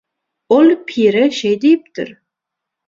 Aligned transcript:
Ol 0.55 0.71
pirе 0.87 1.23
şеý 1.39 1.55
diýipdir 1.63 2.15